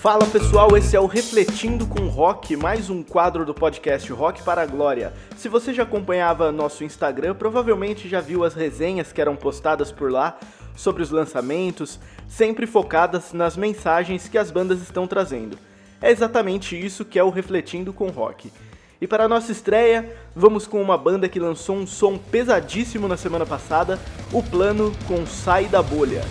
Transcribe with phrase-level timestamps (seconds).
[0.00, 4.62] Fala pessoal, esse é o Refletindo com Rock, mais um quadro do podcast Rock para
[4.62, 5.12] a Glória.
[5.36, 10.12] Se você já acompanhava nosso Instagram, provavelmente já viu as resenhas que eram postadas por
[10.12, 10.38] lá
[10.76, 11.98] sobre os lançamentos,
[12.28, 15.58] sempre focadas nas mensagens que as bandas estão trazendo.
[16.00, 18.52] É exatamente isso que é o Refletindo com Rock.
[19.00, 23.16] E para a nossa estreia, vamos com uma banda que lançou um som pesadíssimo na
[23.16, 23.98] semana passada,
[24.32, 26.22] o Plano com Sai da Bolha.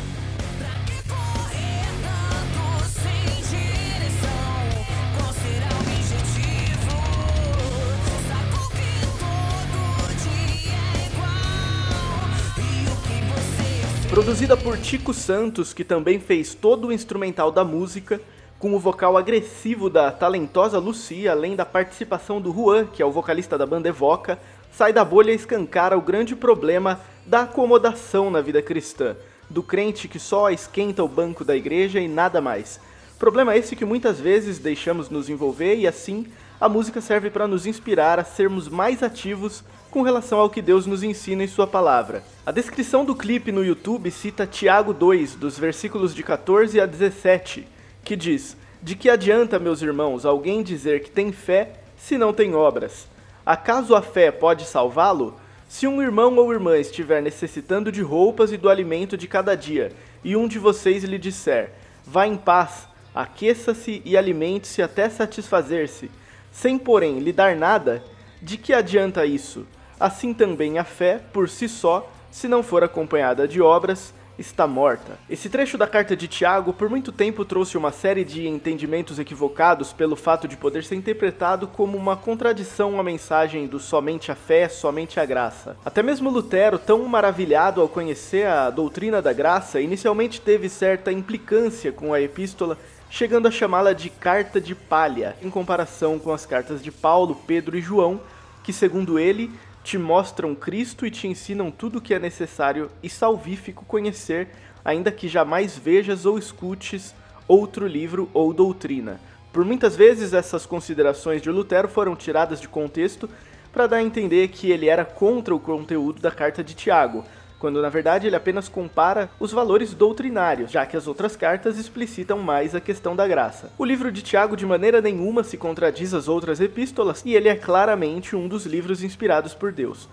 [14.17, 18.19] Produzida por Tico Santos, que também fez todo o instrumental da música,
[18.57, 23.11] com o vocal agressivo da talentosa Lucia, além da participação do Juan, que é o
[23.11, 24.39] vocalista da banda Evoca,
[24.71, 29.15] Sai da Bolha escancara o grande problema da acomodação na vida cristã,
[29.51, 32.79] do crente que só esquenta o banco da igreja e nada mais.
[33.19, 36.25] Problema esse que muitas vezes deixamos nos envolver e assim
[36.59, 40.85] a música serve para nos inspirar a sermos mais ativos com relação ao que Deus
[40.85, 42.23] nos ensina em Sua palavra.
[42.45, 47.67] A descrição do clipe no YouTube cita Tiago 2, dos versículos de 14 a 17,
[48.03, 52.55] que diz: De que adianta, meus irmãos, alguém dizer que tem fé se não tem
[52.55, 53.07] obras?
[53.45, 55.35] Acaso a fé pode salvá-lo?
[55.69, 59.91] Se um irmão ou irmã estiver necessitando de roupas e do alimento de cada dia,
[60.23, 61.71] e um de vocês lhe disser:
[62.05, 66.09] Vá em paz, aqueça-se e alimente-se até satisfazer-se,
[66.51, 68.03] sem porém lhe dar nada,
[68.41, 69.65] de que adianta isso?
[69.99, 75.17] assim também a fé, por si só, se não for acompanhada de obras, está morta.
[75.27, 79.91] Esse trecho da carta de Tiago por muito tempo trouxe uma série de entendimentos equivocados
[79.91, 84.69] pelo fato de poder ser interpretado como uma contradição à mensagem do somente a fé,
[84.69, 85.75] somente a graça.
[85.83, 91.91] Até mesmo Lutero, tão maravilhado ao conhecer a doutrina da graça, inicialmente teve certa implicância
[91.91, 92.77] com a epístola,
[93.09, 97.77] chegando a chamá-la de carta de palha, em comparação com as cartas de Paulo, Pedro
[97.77, 98.19] e João,
[98.63, 99.51] que segundo ele
[99.83, 104.49] te mostram Cristo e te ensinam tudo o que é necessário e salvífico conhecer,
[104.83, 107.15] ainda que jamais vejas ou escutes
[107.47, 109.19] outro livro ou doutrina.
[109.53, 113.29] Por muitas vezes essas considerações de Lutero foram tiradas de contexto
[113.71, 117.23] para dar a entender que ele era contra o conteúdo da carta de Tiago,
[117.59, 122.39] quando na verdade ele apenas compara os valores doutrinários, já que as outras cartas explicitam
[122.39, 123.71] mais a questão da graça.
[123.77, 127.55] O livro de Tiago de maneira nenhuma se contradiz às outras epístolas e ele é
[127.55, 130.07] claramente um dos livros inspirados por Deus.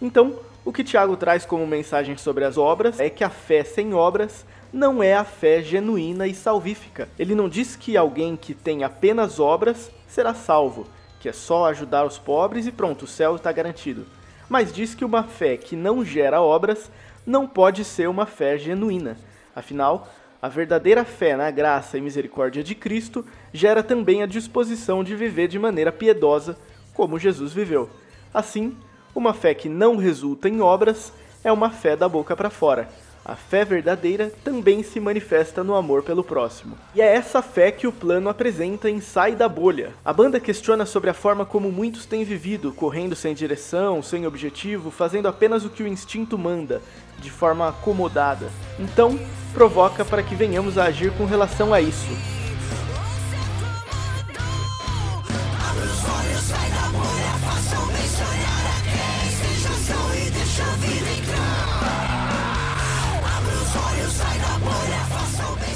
[0.00, 3.92] Então, o que Tiago traz como mensagem sobre as obras é que a fé sem
[3.92, 7.08] obras não é a fé genuína e salvífica.
[7.18, 10.86] Ele não diz que alguém que tem apenas obras será salvo,
[11.20, 14.04] que é só ajudar os pobres e pronto, o céu está garantido
[14.48, 16.90] mas diz que uma fé que não gera obras
[17.26, 19.16] não pode ser uma fé genuína.
[19.54, 20.08] Afinal,
[20.40, 25.48] a verdadeira fé na graça e misericórdia de Cristo gera também a disposição de viver
[25.48, 26.58] de maneira piedosa,
[26.92, 27.88] como Jesus viveu.
[28.32, 28.76] Assim,
[29.14, 31.12] uma fé que não resulta em obras
[31.42, 32.88] é uma fé da boca para fora
[33.24, 36.76] a fé verdadeira também se manifesta no amor pelo próximo.
[36.94, 39.94] E é essa fé que o plano apresenta em Sai da Bolha.
[40.04, 44.90] A banda questiona sobre a forma como muitos têm vivido, correndo sem direção, sem objetivo,
[44.90, 46.82] fazendo apenas o que o instinto manda,
[47.18, 48.50] de forma acomodada.
[48.78, 49.18] Então,
[49.54, 52.33] provoca para que venhamos a agir com relação a isso.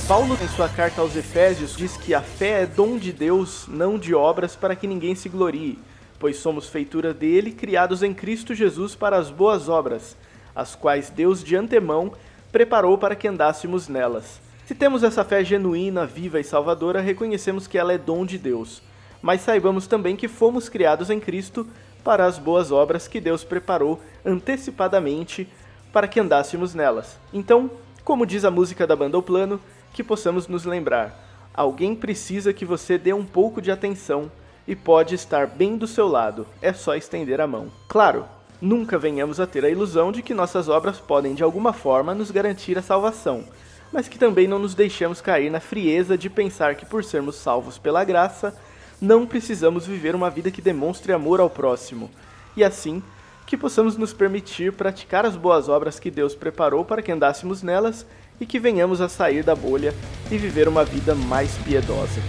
[0.08, 3.98] Paulo, em sua carta aos Efésios, diz que a fé é dom de Deus, não
[3.98, 5.78] de obras, para que ninguém se glorie,
[6.18, 10.16] pois somos feitura dele, criados em Cristo Jesus para as boas obras,
[10.56, 12.10] as quais Deus de antemão
[12.50, 14.40] preparou para que andássemos nelas.
[14.64, 18.80] Se temos essa fé genuína, viva e salvadora, reconhecemos que ela é dom de Deus.
[19.20, 21.66] Mas saibamos também que fomos criados em Cristo
[22.02, 25.46] para as boas obras que Deus preparou antecipadamente
[25.92, 27.18] para que andássemos nelas.
[27.30, 27.70] Então,
[28.02, 29.60] como diz a música da banda O Plano,
[29.92, 34.30] que possamos nos lembrar: alguém precisa que você dê um pouco de atenção
[34.66, 37.68] e pode estar bem do seu lado, é só estender a mão.
[37.88, 38.26] Claro,
[38.60, 42.30] nunca venhamos a ter a ilusão de que nossas obras podem de alguma forma nos
[42.30, 43.44] garantir a salvação,
[43.90, 47.78] mas que também não nos deixemos cair na frieza de pensar que por sermos salvos
[47.78, 48.54] pela graça,
[49.00, 52.10] não precisamos viver uma vida que demonstre amor ao próximo,
[52.56, 53.02] e assim
[53.48, 58.04] que possamos nos permitir praticar as boas obras que Deus preparou para que andássemos nelas
[58.38, 59.94] e que venhamos a sair da bolha
[60.30, 62.20] e viver uma vida mais piedosa.